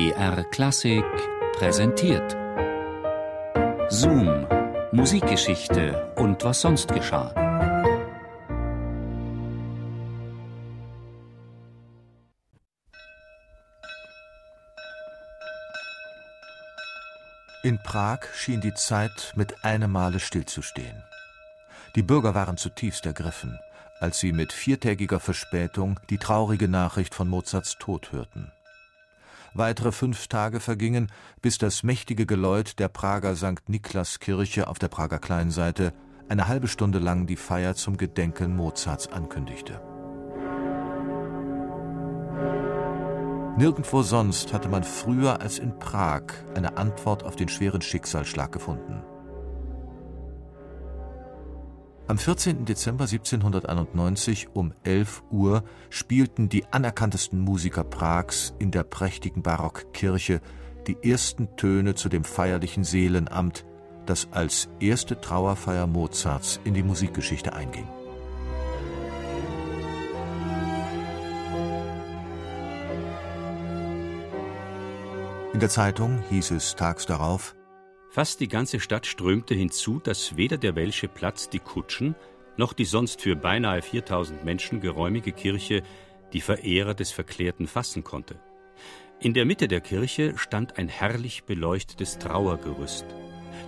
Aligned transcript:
BR 0.00 0.44
Klassik 0.44 1.04
präsentiert. 1.58 2.34
Zoom, 3.90 4.46
Musikgeschichte 4.92 6.14
und 6.16 6.42
was 6.42 6.62
sonst 6.62 6.88
geschah. 6.88 7.28
In 17.62 17.78
Prag 17.82 18.20
schien 18.34 18.62
die 18.62 18.72
Zeit 18.72 19.34
mit 19.36 19.62
einem 19.66 19.92
Male 19.92 20.18
stillzustehen. 20.18 21.04
Die 21.94 22.02
Bürger 22.02 22.34
waren 22.34 22.56
zutiefst 22.56 23.04
ergriffen, 23.04 23.58
als 24.00 24.18
sie 24.18 24.32
mit 24.32 24.54
viertägiger 24.54 25.20
Verspätung 25.20 26.00
die 26.08 26.16
traurige 26.16 26.68
Nachricht 26.68 27.14
von 27.14 27.28
Mozarts 27.28 27.76
Tod 27.76 28.12
hörten. 28.12 28.50
Weitere 29.54 29.90
fünf 29.92 30.28
Tage 30.28 30.60
vergingen, 30.60 31.10
bis 31.42 31.58
das 31.58 31.82
mächtige 31.82 32.24
Geläut 32.24 32.78
der 32.78 32.88
Prager 32.88 33.34
St. 33.34 33.68
Niklas-Kirche 33.68 34.68
auf 34.68 34.78
der 34.78 34.88
Prager 34.88 35.18
Kleinseite 35.18 35.92
eine 36.28 36.46
halbe 36.46 36.68
Stunde 36.68 37.00
lang 37.00 37.26
die 37.26 37.36
Feier 37.36 37.74
zum 37.74 37.96
Gedenken 37.96 38.56
Mozarts 38.56 39.08
ankündigte. 39.08 39.80
Nirgendwo 43.56 44.02
sonst 44.02 44.52
hatte 44.52 44.68
man 44.68 44.84
früher 44.84 45.40
als 45.40 45.58
in 45.58 45.78
Prag 45.78 46.22
eine 46.54 46.76
Antwort 46.76 47.24
auf 47.24 47.34
den 47.34 47.48
schweren 47.48 47.82
Schicksalsschlag 47.82 48.52
gefunden. 48.52 49.02
Am 52.10 52.18
14. 52.18 52.64
Dezember 52.64 53.04
1791 53.04 54.48
um 54.52 54.74
11 54.82 55.22
Uhr 55.30 55.62
spielten 55.90 56.48
die 56.48 56.64
anerkanntesten 56.72 57.38
Musiker 57.38 57.84
Prags 57.84 58.52
in 58.58 58.72
der 58.72 58.82
prächtigen 58.82 59.44
Barockkirche 59.44 60.40
die 60.88 60.96
ersten 61.08 61.54
Töne 61.54 61.94
zu 61.94 62.08
dem 62.08 62.24
feierlichen 62.24 62.82
Seelenamt, 62.82 63.64
das 64.06 64.26
als 64.32 64.68
erste 64.80 65.20
Trauerfeier 65.20 65.86
Mozarts 65.86 66.58
in 66.64 66.74
die 66.74 66.82
Musikgeschichte 66.82 67.52
einging. 67.52 67.86
In 75.52 75.60
der 75.60 75.68
Zeitung 75.68 76.24
hieß 76.28 76.50
es 76.50 76.74
tags 76.74 77.06
darauf 77.06 77.54
Fast 78.10 78.40
die 78.40 78.48
ganze 78.48 78.80
Stadt 78.80 79.06
strömte 79.06 79.54
hinzu, 79.54 80.00
dass 80.00 80.36
weder 80.36 80.56
der 80.56 80.74
Welsche 80.74 81.06
Platz 81.06 81.48
die 81.48 81.60
Kutschen 81.60 82.16
noch 82.56 82.72
die 82.72 82.84
sonst 82.84 83.22
für 83.22 83.36
beinahe 83.36 83.82
4000 83.82 84.44
Menschen 84.44 84.80
geräumige 84.80 85.30
Kirche 85.30 85.84
die 86.32 86.40
Verehrer 86.40 86.94
des 86.94 87.12
Verklärten 87.12 87.68
fassen 87.68 88.02
konnte. 88.02 88.40
In 89.20 89.32
der 89.32 89.44
Mitte 89.44 89.68
der 89.68 89.80
Kirche 89.80 90.36
stand 90.36 90.76
ein 90.76 90.88
herrlich 90.88 91.44
beleuchtetes 91.44 92.18
Trauergerüst. 92.18 93.06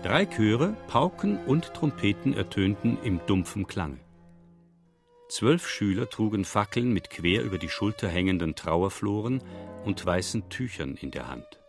Drei 0.02 0.26
Chöre, 0.26 0.76
Pauken 0.88 1.38
und 1.46 1.72
Trompeten 1.72 2.34
ertönten 2.34 2.98
im 3.04 3.20
dumpfen 3.26 3.68
Klange. 3.68 4.00
Zwölf 5.28 5.68
Schüler 5.68 6.10
trugen 6.10 6.44
Fackeln 6.44 6.92
mit 6.92 7.10
quer 7.10 7.44
über 7.44 7.58
die 7.58 7.68
Schulter 7.68 8.08
hängenden 8.08 8.56
Trauerfloren 8.56 9.40
und 9.84 10.04
weißen 10.04 10.48
Tüchern 10.50 10.96
in 10.96 11.12
der 11.12 11.28
Hand. 11.28 11.60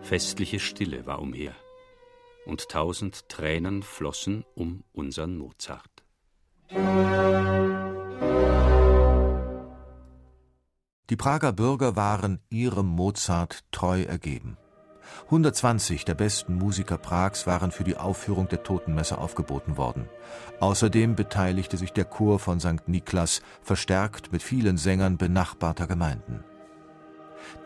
Festliche 0.00 0.60
Stille 0.60 1.04
war 1.04 1.20
umher 1.20 1.54
und 2.46 2.68
tausend 2.68 3.28
Tränen 3.28 3.82
flossen 3.82 4.44
um 4.54 4.84
unseren 4.92 5.36
Mozart. 5.36 6.04
Die 11.10 11.16
Prager 11.16 11.52
Bürger 11.52 11.96
waren 11.96 12.40
ihrem 12.48 12.86
Mozart 12.86 13.60
treu 13.70 14.02
ergeben. 14.02 14.56
120 15.26 16.04
der 16.04 16.14
besten 16.14 16.54
Musiker 16.54 16.98
Prags 16.98 17.46
waren 17.46 17.70
für 17.70 17.84
die 17.84 17.96
Aufführung 17.96 18.48
der 18.48 18.62
Totenmesse 18.62 19.18
aufgeboten 19.18 19.76
worden. 19.76 20.08
Außerdem 20.60 21.14
beteiligte 21.14 21.76
sich 21.76 21.92
der 21.92 22.04
Chor 22.04 22.38
von 22.38 22.60
St. 22.60 22.88
Niklas, 22.88 23.42
verstärkt 23.62 24.32
mit 24.32 24.42
vielen 24.42 24.76
Sängern 24.76 25.16
benachbarter 25.16 25.86
Gemeinden. 25.86 26.44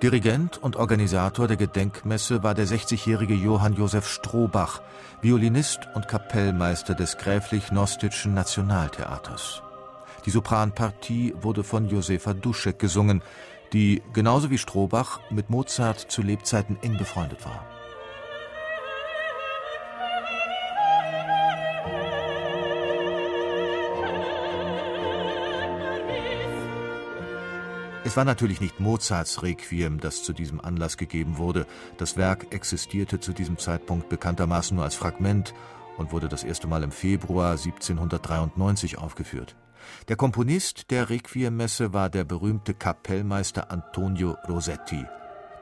Dirigent 0.03 0.59
und 0.59 0.77
Organisator 0.77 1.49
der 1.49 1.57
Gedenkmesse 1.57 2.43
war 2.43 2.55
der 2.55 2.67
60-jährige 2.67 3.35
Johann 3.35 3.75
Josef 3.75 4.09
Strohbach, 4.09 4.81
Violinist 5.23 5.81
und 5.95 6.09
Kapellmeister 6.09 6.95
des 6.95 7.19
Gräflich-Nostitschen 7.19 8.35
Nationaltheaters. 8.35 9.63
Die 10.27 10.31
Sopranpartie 10.31 11.35
wurde 11.41 11.65
von 11.65 11.89
Josefa 11.89 12.35
Duschek 12.35 12.79
gesungen, 12.79 13.23
die 13.73 14.03
genauso 14.13 14.51
wie 14.51 14.59
Strohbach 14.59 15.21
mit 15.31 15.51
Mozart 15.51 15.99
zu 15.99 16.23
Lebzeiten 16.23 16.79
eng 16.83 16.97
befreundet 16.97 17.45
war. 17.45 17.78
Es 28.05 28.17
war 28.17 28.25
natürlich 28.25 28.61
nicht 28.61 28.79
Mozarts 28.79 29.43
Requiem, 29.43 29.99
das 29.99 30.23
zu 30.23 30.33
diesem 30.33 30.61
Anlass 30.61 30.97
gegeben 30.97 31.37
wurde. 31.37 31.67
Das 31.97 32.17
Werk 32.17 32.55
existierte 32.55 33.19
zu 33.19 33.33
diesem 33.33 33.59
Zeitpunkt 33.59 34.09
bekanntermaßen 34.09 34.77
nur 34.77 34.85
als 34.85 34.95
Fragment 34.95 35.53
und 35.97 36.13
wurde 36.13 36.29
das 36.29 36.45
erste 36.45 36.69
Mal 36.69 36.85
im 36.85 36.93
Februar 36.93 37.53
1793 37.53 38.99
aufgeführt. 38.99 39.57
Der 40.07 40.17
Komponist 40.17 40.91
der 40.91 41.11
Requiemmesse 41.11 41.93
war 41.93 42.09
der 42.09 42.25
berühmte 42.25 42.73
Kapellmeister 42.73 43.71
Antonio 43.71 44.37
Rossetti. 44.49 45.05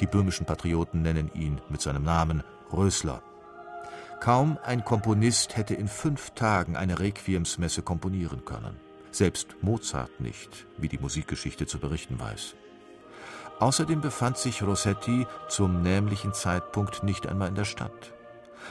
Die 0.01 0.07
böhmischen 0.07 0.47
Patrioten 0.47 1.03
nennen 1.03 1.31
ihn 1.35 1.61
mit 1.71 1.81
seinem 1.81 2.03
Namen 2.03 2.43
Rösler. 2.71 3.23
Kaum 4.21 4.59
ein 4.63 4.85
Komponist 4.85 5.57
hätte 5.57 5.75
in 5.75 5.89
fünf 5.89 6.31
Tagen 6.31 6.77
eine 6.77 6.99
Requiemsmesse 6.99 7.83
komponieren 7.83 8.45
können 8.45 8.86
selbst 9.17 9.57
Mozart 9.63 10.21
nicht, 10.21 10.67
wie 10.79 10.89
die 10.89 10.99
Musikgeschichte 10.99 11.67
zu 11.67 11.79
berichten 11.79 12.19
weiß. 12.19 12.55
Außerdem 13.59 14.01
befand 14.01 14.37
sich 14.37 14.63
Rossetti 14.63 15.27
zum 15.49 15.83
nämlichen 15.83 16.35
Zeitpunkt 16.35 17.03
nicht 17.03 17.27
einmal 17.27 17.49
in 17.49 17.55
der 17.55 17.65
Stadt. 17.65 18.13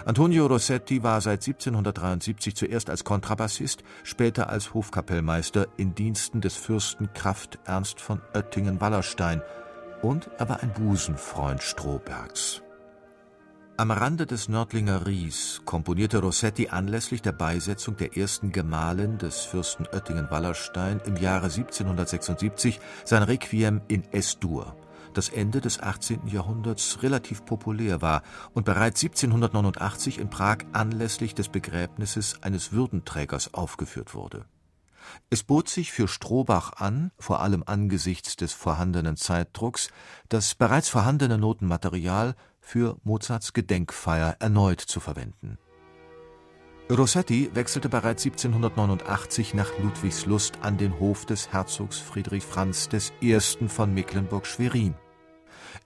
Antonio 0.04 0.46
Rossetti 0.46 1.04
war 1.04 1.22
seit 1.22 1.46
1773 1.46 2.56
zuerst 2.56 2.90
als 2.90 3.04
Kontrabassist, 3.04 3.84
später 4.04 4.50
als 4.50 4.74
Hofkapellmeister 4.74 5.68
in 5.78 5.96
Diensten 5.96 6.42
des 6.42 6.56
Fürsten 6.56 7.14
Kraft 7.14 7.60
Ernst 7.66 8.02
von 8.02 8.22
Oettingen-Wallerstein 8.34 9.42
und 10.02 10.30
er 10.38 10.50
war 10.50 10.62
ein 10.62 10.74
Busenfreund 10.74 11.64
Strohbergs. 11.64 12.65
Am 13.78 13.92
Rande 13.92 14.26
des 14.26 14.48
Nördlinger 14.48 15.06
Ries 15.06 15.62
komponierte 15.66 16.20
Rossetti 16.20 16.70
anlässlich 16.70 17.22
der 17.22 17.34
Beisetzung 17.34 17.98
der 17.98 18.16
ersten 18.16 18.54
Gemahlin 18.54 19.18
des 19.18 19.42
Fürsten 19.42 19.86
Oettingen-Wallerstein 19.86 21.02
im 21.06 21.18
Jahre 21.18 21.48
1776 21.48 22.80
sein 23.04 23.24
Requiem 23.24 23.82
in 23.90 24.06
S-Dur, 24.14 24.78
das 25.14 25.28
Ende 25.28 25.60
des 25.60 25.82
18. 25.82 26.26
Jahrhunderts 26.28 27.04
relativ 27.04 27.44
populär 27.44 28.02
war 28.02 28.24
und 28.54 28.64
bereits 28.64 29.04
1789 29.04 30.20
in 30.20 30.30
Prag 30.30 30.60
anlässlich 30.72 31.36
des 31.36 31.50
Begräbnisses 31.50 32.42
eines 32.44 32.72
Würdenträgers 32.72 33.54
aufgeführt 33.54 34.14
wurde. 34.14 34.46
Es 35.30 35.44
bot 35.44 35.68
sich 35.68 35.92
für 35.92 36.08
Strohbach 36.08 36.74
an, 36.78 37.12
vor 37.20 37.42
allem 37.42 37.62
angesichts 37.66 38.38
des 38.38 38.54
vorhandenen 38.54 39.18
Zeitdrucks, 39.18 39.90
das 40.30 40.56
bereits 40.56 40.88
vorhandene 40.88 41.38
Notenmaterial 41.38 42.36
für 42.66 42.98
Mozarts 43.04 43.54
Gedenkfeier 43.54 44.38
erneut 44.40 44.82
zu 44.82 45.00
verwenden. 45.00 45.60
Rossetti 46.90 47.50
wechselte 47.54 47.90
bereits 47.90 48.26
1789 48.26 49.54
nach 49.54 49.72
Ludwigslust 49.80 50.60
an 50.62 50.78
den 50.78 51.00
Hof 51.00 51.26
des 51.26 51.52
Herzogs 51.54 51.98
Friedrich 52.00 52.44
Franz 52.44 52.90
I. 53.22 53.40
von 53.68 53.94
Mecklenburg-Schwerin. 53.94 54.96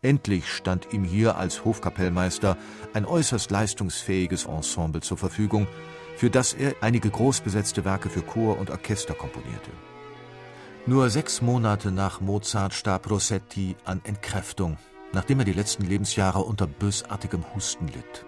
Endlich 0.02 0.52
stand 0.52 0.94
ihm 0.94 1.04
hier 1.04 1.36
als 1.36 1.66
Hofkapellmeister 1.66 2.58
ein 2.94 3.06
äußerst 3.06 3.52
leistungsfähiges 3.52 4.46
Ensemble 4.46 5.02
zur 5.02 5.18
Verfügung, 5.18 5.68
für 6.16 6.30
das 6.30 6.54
er 6.54 6.75
einige 6.82 7.10
großbesetzte 7.10 7.84
Werke 7.84 8.10
für 8.10 8.22
Chor 8.22 8.58
und 8.58 8.70
Orchester 8.70 9.14
komponierte. 9.14 9.72
Nur 10.86 11.10
sechs 11.10 11.42
Monate 11.42 11.92
nach 11.92 12.22
Mozart 12.22 12.74
starb 12.74 13.10
Rossetti 13.10 13.75
an 13.84 14.02
Entkräftung 14.06 14.78
nachdem 15.14 15.40
er 15.40 15.46
die 15.46 15.54
letzten 15.54 15.86
Lebensjahre 15.86 16.40
unter 16.40 16.68
bösartigem 16.68 17.44
Husten 17.56 17.88
litt. 17.88 18.26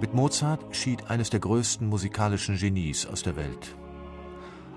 Mit 0.00 0.14
Mozart 0.14 0.74
schied 0.74 1.10
eines 1.10 1.28
der 1.28 1.40
größten 1.40 1.86
musikalischen 1.86 2.56
Genies 2.56 3.04
aus 3.04 3.22
der 3.22 3.36
Welt. 3.36 3.76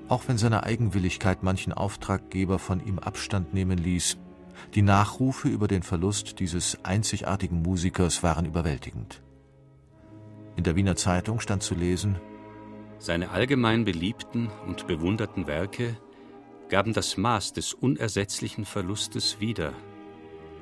Auch 0.09 0.23
wenn 0.27 0.37
seine 0.37 0.63
Eigenwilligkeit 0.63 1.43
manchen 1.43 1.71
Auftraggeber 1.71 2.59
von 2.59 2.85
ihm 2.85 2.99
Abstand 2.99 3.53
nehmen 3.53 3.77
ließ, 3.77 4.17
die 4.75 4.81
Nachrufe 4.81 5.47
über 5.47 5.69
den 5.69 5.81
Verlust 5.81 6.39
dieses 6.39 6.77
einzigartigen 6.83 7.61
Musikers 7.61 8.21
waren 8.21 8.45
überwältigend. 8.45 9.21
In 10.57 10.65
der 10.65 10.75
Wiener 10.75 10.97
Zeitung 10.97 11.39
stand 11.39 11.63
zu 11.63 11.73
lesen 11.73 12.17
Seine 12.99 13.31
allgemein 13.31 13.85
beliebten 13.85 14.49
und 14.67 14.87
bewunderten 14.87 15.47
Werke 15.47 15.97
gaben 16.67 16.93
das 16.93 17.15
Maß 17.15 17.53
des 17.53 17.73
unersetzlichen 17.73 18.65
Verlustes 18.65 19.39
wieder, 19.39 19.73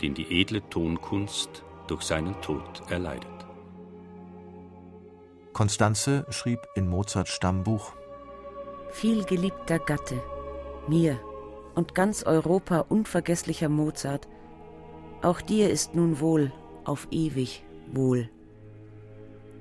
den 0.02 0.14
die 0.14 0.40
edle 0.40 0.68
Tonkunst 0.69 1.64
durch 1.88 2.04
seinen 2.04 2.40
Tod 2.42 2.84
erleidet. 2.90 3.41
Konstanze 5.62 6.25
schrieb 6.30 6.68
in 6.74 6.88
Mozarts 6.90 7.30
Stammbuch 7.30 7.94
Viel 8.90 9.24
geliebter 9.25 9.78
Gatte, 9.78 10.19
mir 10.88 11.19
und 11.75 11.94
ganz 11.94 12.24
Europa 12.24 12.80
unvergesslicher 12.90 13.69
Mozart, 13.69 14.28
auch 15.22 15.40
dir 15.40 15.69
ist 15.69 15.94
nun 15.94 16.19
wohl, 16.19 16.52
auf 16.84 17.08
ewig 17.12 17.63
wohl. 17.92 18.28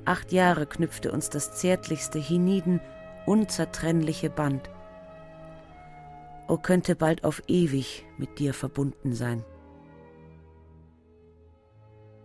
Acht 0.06 0.32
Jahre 0.32 0.64
knüpfte 0.64 1.12
uns 1.12 1.28
das 1.28 1.58
zärtlichste 1.58 2.18
hienieden 2.18 2.80
unzertrennliche 3.26 4.30
Band. 4.30 4.70
O 6.48 6.56
könnte 6.56 6.96
bald 6.96 7.24
auf 7.24 7.42
ewig 7.46 8.06
mit 8.16 8.38
dir 8.38 8.54
verbunden 8.54 9.12
sein. 9.12 9.44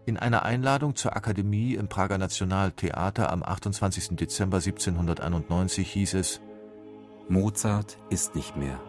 In 0.08 0.18
einer 0.18 0.44
Einladung 0.44 0.96
zur 0.96 1.16
Akademie 1.16 1.74
im 1.74 1.88
Prager 1.88 2.20
Nationaltheater 2.20 3.34
am 3.34 3.42
28. 3.42 4.10
Dezember 4.16 4.58
1791 4.58 5.92
hieß 5.92 6.14
es 6.14 6.42
Mozart 7.28 7.98
ist 8.12 8.36
nicht 8.36 8.56
mehr. 8.56 8.80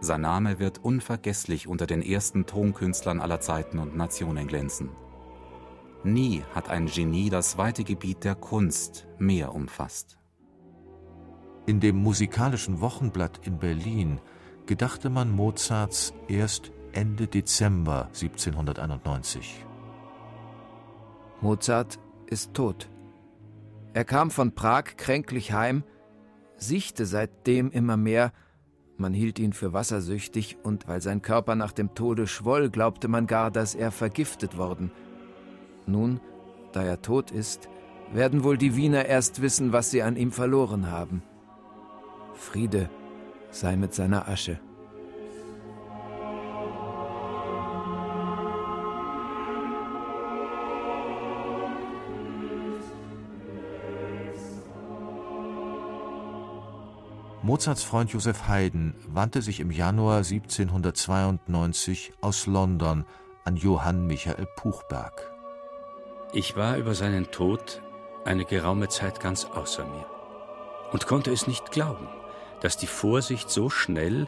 Sein 0.00 0.22
Name 0.22 0.58
wird 0.58 0.82
unvergesslich 0.82 1.68
unter 1.68 1.86
den 1.86 2.00
ersten 2.00 2.46
Tonkünstlern 2.46 3.20
aller 3.20 3.40
Zeiten 3.40 3.78
und 3.78 3.94
Nationen 3.94 4.46
glänzen. 4.46 4.88
Nie 6.04 6.42
hat 6.54 6.70
ein 6.70 6.86
Genie 6.86 7.28
das 7.28 7.58
weite 7.58 7.84
Gebiet 7.84 8.24
der 8.24 8.34
Kunst 8.34 9.06
mehr 9.18 9.54
umfasst. 9.54 10.18
In 11.66 11.80
dem 11.80 11.96
musikalischen 11.96 12.80
Wochenblatt 12.80 13.40
in 13.46 13.58
Berlin 13.58 14.20
gedachte 14.64 15.10
man 15.10 15.30
Mozarts 15.30 16.14
erst 16.28 16.72
Ende 16.96 17.26
Dezember 17.26 18.06
1791. 18.06 19.66
Mozart 21.42 21.98
ist 22.26 22.54
tot. 22.54 22.88
Er 23.92 24.06
kam 24.06 24.30
von 24.30 24.54
Prag 24.54 24.96
kränklich 24.96 25.52
heim, 25.52 25.84
siechte 26.56 27.04
seitdem 27.04 27.70
immer 27.70 27.98
mehr, 27.98 28.32
man 28.96 29.12
hielt 29.12 29.38
ihn 29.38 29.52
für 29.52 29.74
wassersüchtig, 29.74 30.56
und 30.62 30.88
weil 30.88 31.02
sein 31.02 31.20
Körper 31.20 31.54
nach 31.54 31.72
dem 31.72 31.94
Tode 31.94 32.26
schwoll, 32.26 32.70
glaubte 32.70 33.08
man 33.08 33.26
gar, 33.26 33.50
dass 33.50 33.74
er 33.74 33.90
vergiftet 33.90 34.56
worden. 34.56 34.90
Nun, 35.86 36.18
da 36.72 36.82
er 36.82 37.02
tot 37.02 37.30
ist, 37.30 37.68
werden 38.10 38.42
wohl 38.42 38.56
die 38.56 38.74
Wiener 38.74 39.04
erst 39.04 39.42
wissen, 39.42 39.70
was 39.70 39.90
sie 39.90 40.02
an 40.02 40.16
ihm 40.16 40.32
verloren 40.32 40.90
haben. 40.90 41.22
Friede 42.32 42.88
sei 43.50 43.76
mit 43.76 43.92
seiner 43.92 44.28
Asche. 44.28 44.60
Mozarts 57.46 57.84
Freund 57.84 58.10
Joseph 58.10 58.48
Haydn 58.48 58.92
wandte 59.06 59.40
sich 59.40 59.60
im 59.60 59.70
Januar 59.70 60.16
1792 60.16 62.12
aus 62.20 62.48
London 62.48 63.04
an 63.44 63.56
Johann 63.56 64.04
Michael 64.08 64.48
Puchberg. 64.56 65.32
Ich 66.32 66.56
war 66.56 66.76
über 66.76 66.96
seinen 66.96 67.30
Tod 67.30 67.82
eine 68.24 68.46
geraume 68.46 68.88
Zeit 68.88 69.20
ganz 69.20 69.44
außer 69.44 69.84
mir 69.84 70.06
und 70.90 71.06
konnte 71.06 71.30
es 71.30 71.46
nicht 71.46 71.70
glauben, 71.70 72.08
dass 72.62 72.78
die 72.78 72.88
Vorsicht 72.88 73.48
so 73.48 73.70
schnell 73.70 74.26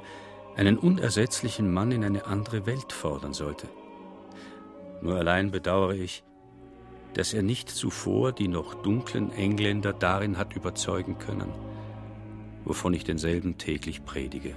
einen 0.54 0.78
unersetzlichen 0.78 1.72
Mann 1.74 1.90
in 1.90 2.04
eine 2.04 2.24
andere 2.24 2.66
Welt 2.66 2.92
fordern 2.92 3.32
sollte. 3.32 3.66
Nur 5.02 5.16
allein 5.16 5.50
bedauere 5.50 5.94
ich, 5.94 6.22
dass 7.14 7.34
er 7.34 7.42
nicht 7.42 7.68
zuvor 7.68 8.30
die 8.30 8.46
noch 8.46 8.74
dunklen 8.74 9.32
Engländer 9.32 9.92
darin 9.92 10.38
hat 10.38 10.54
überzeugen 10.54 11.18
können, 11.18 11.52
wovon 12.68 12.94
ich 12.94 13.02
denselben 13.04 13.58
täglich 13.58 14.04
predige. 14.04 14.54